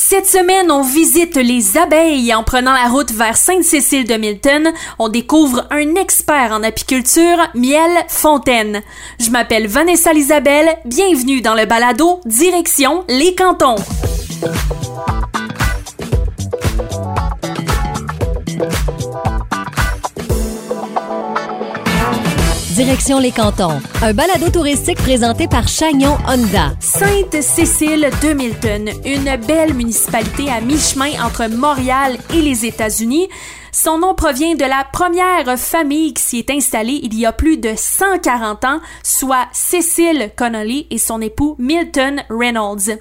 [0.00, 4.72] Cette semaine, on visite les abeilles en prenant la route vers Sainte-Cécile de Milton.
[5.00, 8.82] On découvre un expert en apiculture, Miel Fontaine.
[9.18, 10.68] Je m'appelle Vanessa Lisabelle.
[10.84, 13.74] Bienvenue dans le balado Direction les cantons.
[22.78, 26.76] Direction les cantons, un balado touristique présenté par Chagnon Honda.
[26.78, 33.28] Sainte-Cécile de Milton, une belle municipalité à mi-chemin entre Montréal et les États-Unis.
[33.72, 37.56] Son nom provient de la première famille qui s'y est installée il y a plus
[37.56, 43.00] de 140 ans, soit Cécile Connolly et son époux Milton Reynolds.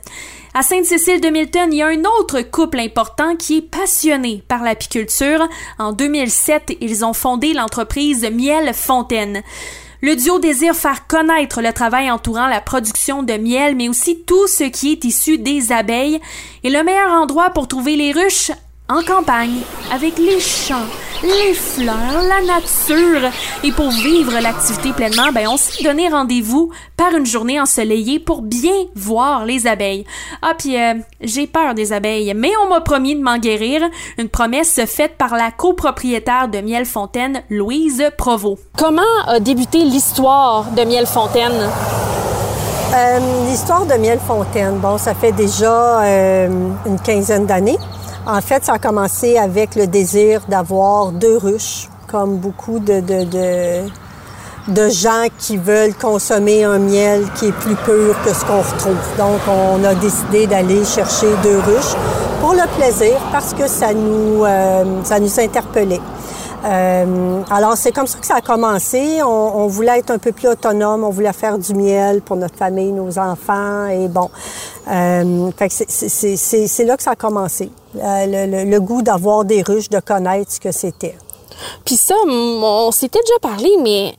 [0.53, 4.63] À Sainte-Cécile de Milton, il y a un autre couple important qui est passionné par
[4.63, 5.47] l'apiculture.
[5.77, 9.43] En 2007, ils ont fondé l'entreprise Miel Fontaine.
[10.01, 14.47] Le duo désire faire connaître le travail entourant la production de miel, mais aussi tout
[14.47, 16.19] ce qui est issu des abeilles.
[16.63, 18.51] Et le meilleur endroit pour trouver les ruches,
[18.89, 19.59] en campagne,
[19.93, 20.85] avec les champs,
[21.21, 23.29] les fleurs, la nature.
[23.63, 28.41] Et pour vivre l'activité pleinement, ben, on s'est donné rendez-vous par une journée ensoleillée pour
[28.41, 30.05] bien voir les abeilles.
[30.41, 33.81] Ah, puis euh, j'ai peur des abeilles, mais on m'a promis de m'en guérir.
[34.17, 38.61] Une promesse faite par la copropriétaire de Miel Fontaine, Louise Provost.
[38.77, 41.69] Comment a débuté l'histoire de Miel Fontaine?
[42.95, 46.47] Euh, l'histoire de Miel Fontaine, bon, ça fait déjà euh,
[46.85, 47.77] une quinzaine d'années.
[48.29, 53.23] En fait, ça a commencé avec le désir d'avoir deux ruches, comme beaucoup de, de,
[54.67, 58.97] de, gens qui veulent consommer un miel qui est plus pur que ce qu'on retrouve.
[59.17, 61.95] Donc, on a décidé d'aller chercher deux ruches
[62.41, 66.01] pour le plaisir parce que ça nous, euh, ça nous interpellait.
[66.67, 69.21] Euh, alors, c'est comme ça que ça a commencé.
[69.23, 72.91] On, voulait être un peu plus autonome, on voulait faire du miel pour notre famille,
[72.91, 74.29] nos enfants, et bon.
[74.89, 77.71] Euh, que c'est là que ça a commencé.
[77.95, 81.17] Euh, le, le, goût d'avoir des ruches, de connaître ce que c'était.
[81.85, 84.13] Puis ça, on s'était déjà parlé, mais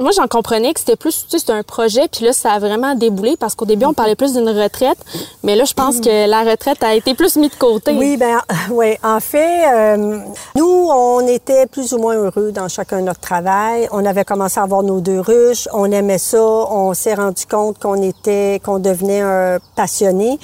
[0.00, 2.58] moi, j'en comprenais que c'était plus, tu sais, c'était un projet, puis là, ça a
[2.58, 4.98] vraiment déboulé parce qu'au début, on parlait plus d'une retraite,
[5.42, 7.92] mais là, je pense que la retraite a été plus mise de côté.
[7.92, 8.40] Oui, ben,
[8.70, 8.96] oui.
[9.02, 10.18] En fait, euh,
[10.54, 13.88] nous, on était plus ou moins heureux dans chacun de notre travail.
[13.92, 17.78] On avait commencé à avoir nos deux ruches, on aimait ça, on s'est rendu compte
[17.78, 20.38] qu'on était, qu'on devenait un passionné,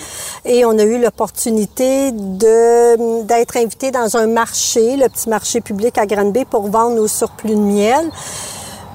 [0.45, 5.99] et on a eu l'opportunité de d'être invité dans un marché, le petit marché public
[5.99, 8.11] à Granby, pour vendre nos surplus de miel.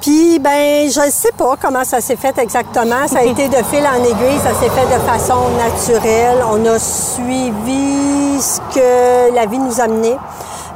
[0.01, 3.07] Puis, ben, je sais pas comment ça s'est fait exactement.
[3.07, 6.43] Ça a été de fil en aiguille, ça s'est fait de façon naturelle.
[6.49, 10.15] On a suivi ce que la vie nous a amené.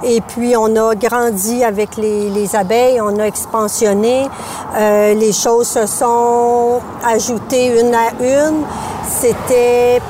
[0.03, 4.27] Et puis, on a grandi avec les, les abeilles, on a expansionné.
[4.75, 8.63] Euh, les choses se sont ajoutées une à une.
[9.07, 10.01] C'était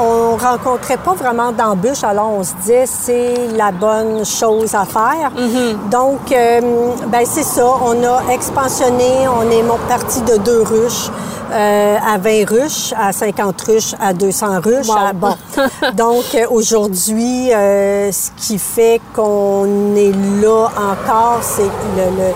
[0.00, 5.30] on rencontrait pas vraiment d'embûches, alors on se disait c'est la bonne chose à faire.
[5.36, 5.90] Mm-hmm.
[5.90, 6.60] Donc, euh,
[7.08, 7.66] ben c'est ça.
[7.84, 9.28] On a expansionné.
[9.28, 11.10] On est parti de deux ruches
[11.52, 14.86] euh, à 20 ruches, à 50 ruches, à 200 ruches.
[15.14, 15.34] bon.
[15.94, 22.32] Donc, euh, aujourd'hui, euh, ce qui fait qu'on est là encore, c'est le, le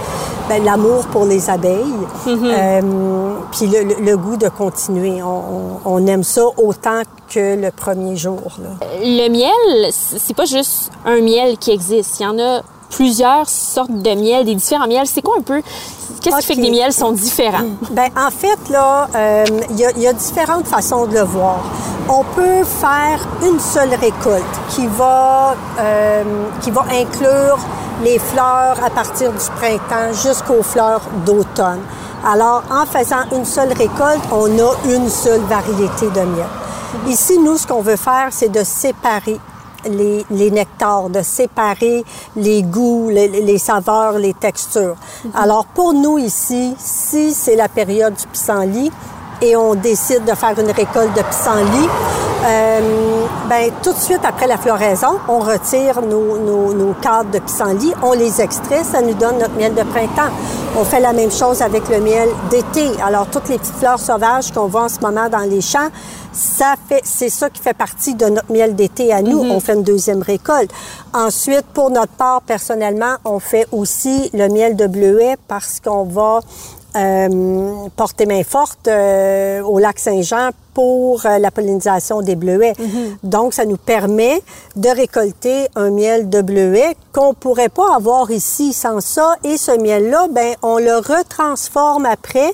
[0.48, 1.84] ben, l'amour pour les abeilles,
[2.26, 2.44] mm-hmm.
[2.44, 2.80] euh,
[3.52, 5.22] puis le, le, goût de continuer.
[5.22, 8.58] On, on, aime ça autant que le premier jour.
[8.58, 8.86] Là.
[9.00, 12.20] Le miel, c'est pas juste un miel qui existe.
[12.20, 15.06] Il y en a plusieurs sortes de miel, des différents miels.
[15.06, 15.62] C'est quoi un peu
[16.24, 17.66] Qu'est-ce qui fait que les miels sont différents?
[17.90, 19.44] Ben en fait là, il euh,
[19.96, 21.60] y, y, a différentes façons de le voir.
[22.08, 26.22] On peut faire une seule récolte qui va euh,
[26.62, 27.58] qui va inclure
[28.02, 31.80] les fleurs à partir du printemps jusqu'aux fleurs d'automne.
[32.26, 36.46] Alors, en faisant une seule récolte, on a une seule variété de miel.
[37.06, 39.38] Ici, nous, ce qu'on veut faire, c'est de séparer
[39.88, 42.04] les, les, nectars, de séparer
[42.36, 44.96] les goûts, les, les saveurs, les textures.
[44.96, 45.42] Mm -hmm.
[45.42, 48.90] Alors, pour nous ici, si c'est la période du pissenlit
[49.40, 51.88] et on décide de faire une récolte de pissenlit,
[52.44, 57.38] euh, ben, tout de suite après la floraison, on retire nos, nos, nos cadres de
[57.38, 60.30] pissenlit, on les extrait, ça nous donne notre miel de printemps.
[60.76, 62.90] On fait la même chose avec le miel d'été.
[63.02, 65.88] Alors, toutes les petites fleurs sauvages qu'on voit en ce moment dans les champs,
[66.32, 69.42] ça fait, c'est ça qui fait partie de notre miel d'été à nous.
[69.44, 69.56] Mm -hmm.
[69.56, 70.70] On fait une deuxième récolte.
[71.12, 76.40] Ensuite, pour notre part, personnellement, on fait aussi le miel de bleuet parce qu'on va
[76.96, 82.74] euh, porter main forte euh, au lac Saint-Jean pour euh, la pollinisation des bleuets.
[83.22, 84.42] Donc, ça nous permet
[84.76, 89.36] de récolter un miel de bleuet qu'on pourrait pas avoir ici sans ça.
[89.44, 92.52] Et ce miel-là, ben, on le retransforme après,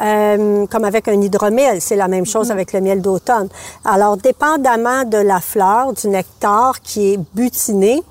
[0.00, 1.80] euh, comme avec un hydromel.
[1.80, 3.48] C'est la même chose avec le miel d'automne.
[3.84, 8.02] Alors, dépendamment de la fleur, du nectar qui est butiné,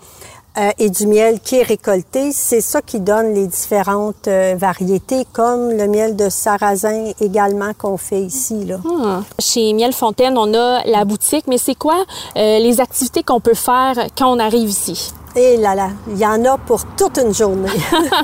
[0.57, 5.25] euh, et du miel qui est récolté, c'est ça qui donne les différentes euh, variétés,
[5.31, 8.65] comme le miel de sarrasin également qu'on fait ici.
[8.65, 8.79] Là.
[8.85, 9.21] Ah.
[9.39, 12.03] Chez Miel Fontaine, on a la boutique, mais c'est quoi
[12.35, 15.11] euh, les activités qu'on peut faire quand on arrive ici?
[15.39, 17.69] Et là là, il y en a pour toute une journée.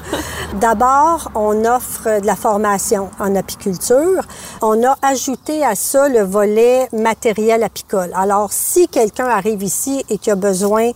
[0.60, 4.24] D'abord, on offre de la formation en apiculture.
[4.64, 8.12] On a ajouté à ça le volet matériel apicole.
[8.16, 10.90] Alors, si quelqu'un arrive ici et qui a besoin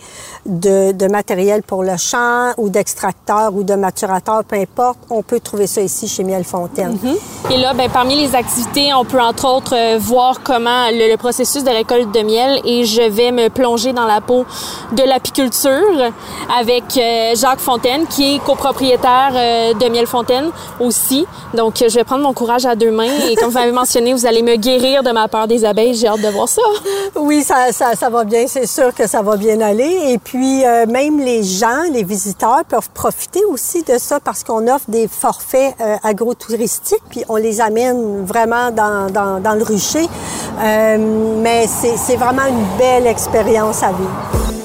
[0.48, 5.40] de, de matériel pour le champ ou d'extracteur ou de maturateur, peu importe, on peut
[5.40, 6.98] trouver ça ici chez Miel Fontaine.
[7.52, 11.18] Et là, ben, parmi les activités, on peut entre autres euh, voir comment le, le
[11.18, 14.46] processus de récolte de miel et je vais me plonger dans la peau
[14.94, 16.07] de l'apiculture
[16.58, 20.50] avec euh, Jacques Fontaine, qui est copropriétaire euh, de Miel Fontaine
[20.80, 21.26] aussi.
[21.54, 24.14] Donc, euh, je vais prendre mon courage à deux mains et comme vous m'avez mentionné,
[24.14, 25.94] vous allez me guérir de ma peur des abeilles.
[25.94, 26.62] J'ai hâte de voir ça.
[27.16, 30.12] Oui, ça, va bien, c'est sûr que ça va bien aller.
[30.12, 34.86] Et puis, même les gens, les visiteurs peuvent profiter aussi de ça parce qu'on offre
[34.90, 40.08] des forfaits euh, agrotouristiques, puis on les amène vraiment dans, le rucher.
[40.60, 44.57] Mais c'est vraiment une belle expérience à vivre.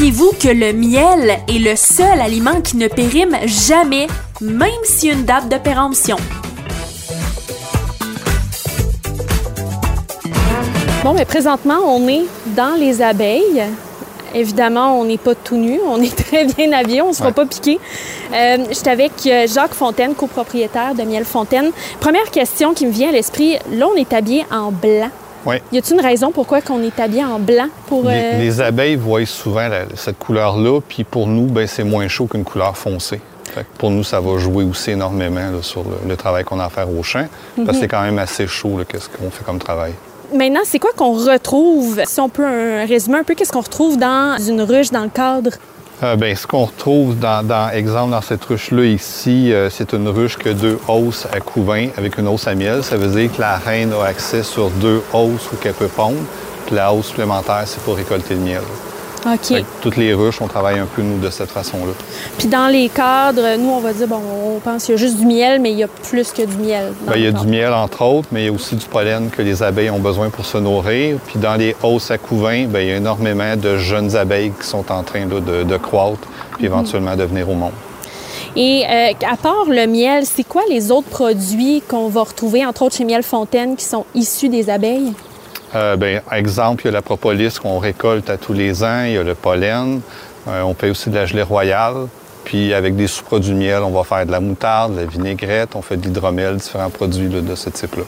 [0.00, 4.06] Saviez-vous que le miel est le seul aliment qui ne périme jamais,
[4.40, 6.16] même s'il y a une date de péremption?
[11.04, 12.22] Bon, mais présentement, on est
[12.56, 13.62] dans les abeilles.
[14.34, 17.28] Évidemment, on n'est pas tout nu, on est très bien habillé, on ne se fera
[17.28, 17.34] Ouais.
[17.34, 17.78] pas piquer.
[18.32, 21.72] Euh, je suis avec euh, Jacques Fontaine, copropriétaire de Miel Fontaine.
[22.00, 25.10] Première question qui me vient à l'esprit, là, on est habillé en blanc.
[25.46, 25.56] Oui.
[25.72, 28.96] Y a-t-il une raison pourquoi qu'on est habillé en blanc pour Les, euh, les abeilles
[28.96, 33.20] voient souvent la- cette couleur-là, puis pour nous, ben, c'est moins chaud qu'une couleur foncée.
[33.54, 36.60] Fait que pour nous, ça va jouer aussi énormément là, sur le, le travail qu'on
[36.60, 37.26] a à faire au champ,
[37.56, 37.74] parce Mhm.
[37.74, 39.92] que c'est quand même assez chaud là, qu'est-ce qu'on fait comme travail.
[40.32, 43.98] Maintenant, c'est quoi qu'on retrouve Si on peut un, résumer un peu, qu'est-ce qu'on retrouve
[43.98, 45.50] dans une ruche dans le cadre?
[46.02, 50.08] Euh, ben, ce qu'on retrouve, dans, dans- exemple, dans cette ruche-là ici, euh, c'est une
[50.08, 52.82] ruche que deux hausses à couvain avec une hausse à miel.
[52.82, 56.16] Ça veut dire que la reine a accès sur deux hausses où qu'elle peut pondre.
[56.66, 58.62] Puis la hausse supplémentaire, c'est pour récolter le miel.
[59.26, 59.48] Ok.
[59.48, 61.92] Que toutes les ruches, on travaille un peu, nous, de cette façon-là.
[62.38, 64.20] Puis dans les cadres, nous, on va dire bon,
[64.56, 66.56] on pense qu'il y a juste du miel, mais il y a plus que du
[66.56, 66.92] miel.
[67.06, 69.30] Ben, il y a du miel, entre autres, mais il y a aussi du pollen
[69.30, 71.18] que les abeilles ont besoin pour se nourrir.
[71.26, 74.66] Puis dans les hausses à couvain, ben, il y a énormément de jeunes abeilles qui
[74.66, 77.72] sont en train là, de, de croître, puis éventuellement de venir au monde.
[78.56, 82.82] Et euh, à part le miel, c'est quoi les autres produits qu'on va retrouver, entre
[82.82, 85.12] autres chez Miel Fontaine, qui sont issus des abeilles?
[85.74, 89.12] Euh, ben, exemple, il y a la propolis qu'on récolte à tous les ans, il
[89.12, 90.00] y a le pollen,
[90.48, 92.08] Euh, on fait aussi de la gelée royale.
[92.44, 95.82] Puis avec des sous-produits miel, on va faire de la moutarde, de la vinaigrette, on
[95.82, 98.04] fait de l'hydromel, différents produits là, de ce type-là.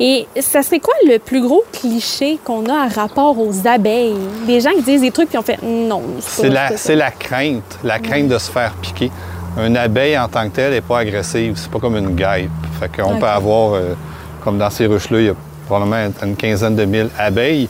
[0.00, 4.16] Et ça serait quoi le plus gros cliché qu'on a à rapport aux abeilles?
[4.46, 7.98] Des gens qui disent des trucs puis on fait non, c'est la, la crainte, la
[7.98, 9.10] crainte de se faire piquer.
[9.58, 12.50] Une abeille en tant que telle n'est pas agressive, c'est pas comme une guêpe.
[12.80, 13.94] Fait qu'on peut avoir, euh,
[14.42, 15.34] comme dans ces ruches-là, il y a
[15.66, 17.68] probablement une quinzaine de mille abeilles,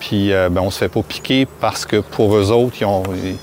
[0.00, 3.02] puis euh, ben, on se fait pas piquer parce que pour eux autres, ils ont-
[3.24, 3.36] ils-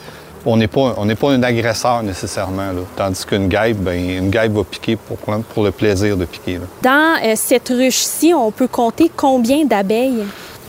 [0.45, 2.68] on n'est pas, on pas un agresseur nécessairement.
[2.74, 2.81] là.
[2.98, 6.56] Tandis qu'une guêpe, ben, une guêpe va piquer pour, pour le plaisir de piquer.
[6.60, 6.66] là.
[6.81, 10.25] Dans euh, cette ruche-ci, on peut compter combien d'abeilles?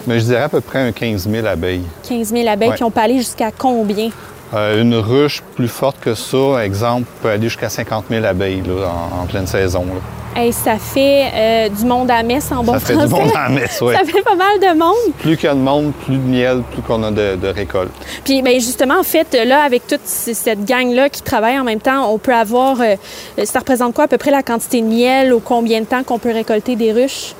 [0.06, 1.82] Mais je dirais à peu près un 15 000 abeilles.
[2.08, 2.74] 15 000 abeilles, Ouais.
[2.76, 4.10] puis on peut aller jusqu'à combien?
[4.52, 8.86] Euh, une ruche plus forte que ça, exemple, peut aller jusqu'à 50 000 abeilles là,
[9.18, 9.84] en, en pleine saison.
[9.86, 10.00] là.
[10.36, 13.06] Hey, ça fait euh, du monde à messe en bon Ça fait français.
[13.08, 13.94] du monde en messe, oui.
[13.98, 15.14] Ça fait pas mal de monde.
[15.20, 17.92] Plus qu'il y a de monde, plus de miel, plus qu'on a de, de récolte.
[18.24, 22.12] Puis ben justement, en fait, là, avec toute cette gang-là qui travaille en même temps,
[22.12, 22.80] on peut avoir...
[22.80, 22.96] euh,
[23.44, 26.18] ça représente quoi à peu près la quantité de miel ou combien de temps qu'on
[26.18, 27.34] peut récolter des ruches?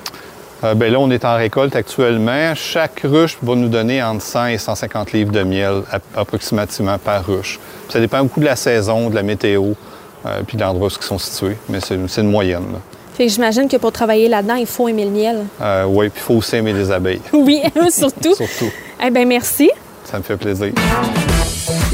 [0.63, 2.55] Euh, ben là, on est en récolte actuellement.
[2.55, 5.81] Chaque ruche va nous donner entre 100 et 150 livres de miel
[6.15, 7.59] approximativement par ruche.
[7.89, 9.73] Ça dépend beaucoup de la saison, de la météo,
[10.25, 11.57] euh, puis l'endroit où ils sont situés.
[11.69, 12.65] Mais c'est c'est une moyenne.
[12.73, 12.79] là.
[13.15, 15.45] Fait que j'imagine que pour travailler là-dedans, il faut aimer le miel.
[15.61, 17.21] Euh, oui, puis il faut aussi aimer les abeilles.
[17.33, 18.35] Oui, surtout.
[18.35, 18.69] Surtout.
[19.05, 19.69] Eh bien, merci.
[20.03, 20.73] Ça me fait plaisir.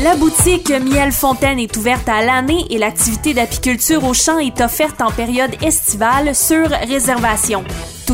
[0.03, 5.00] La boutique Miel Fontaine est ouverte à l'année et l'activité d'apiculture au champ est offerte
[5.01, 7.63] en période estivale sur réservation.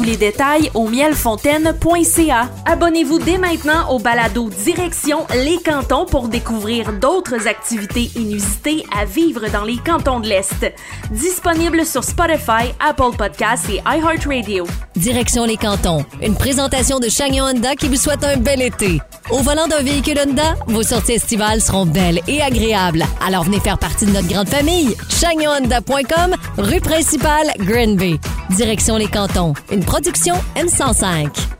[0.07, 2.49] Les détails au mielfontaine.ca.
[2.65, 9.49] Abonnez-vous dès maintenant au balado Direction les cantons pour découvrir d'autres activités inusitées à vivre
[9.51, 10.65] dans les cantons de l'Est.
[11.11, 14.65] Disponible sur Spotify, Apple Podcasts et iHeartRadio.
[14.95, 16.05] Direction les cantons.
[16.21, 19.01] Une présentation de Chagnon Honda qui vous souhaite un bel été.
[19.29, 23.03] Au volant d'un véhicule Honda, vos sorties estivales seront belles et agréables.
[23.25, 24.95] Alors venez faire partie de notre grande famille.
[25.09, 28.19] ChagnonHonda.com, rue principale, Green Bay.
[28.51, 29.53] Direction les cantons.
[29.69, 31.56] Une production M105.